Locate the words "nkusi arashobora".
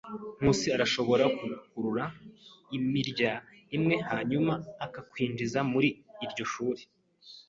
0.39-1.23